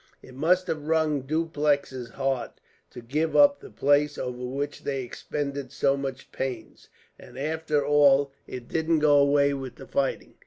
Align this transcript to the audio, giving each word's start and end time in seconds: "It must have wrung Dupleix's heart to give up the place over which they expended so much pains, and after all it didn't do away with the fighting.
"It 0.23 0.33
must 0.33 0.65
have 0.65 0.87
wrung 0.87 1.21
Dupleix's 1.27 2.09
heart 2.09 2.59
to 2.89 3.01
give 3.03 3.35
up 3.35 3.59
the 3.59 3.69
place 3.69 4.17
over 4.17 4.43
which 4.47 4.83
they 4.83 5.03
expended 5.03 5.71
so 5.71 5.95
much 5.95 6.31
pains, 6.31 6.89
and 7.19 7.37
after 7.37 7.85
all 7.85 8.31
it 8.47 8.67
didn't 8.67 8.97
do 9.01 9.09
away 9.09 9.53
with 9.53 9.75
the 9.75 9.85
fighting. 9.85 10.33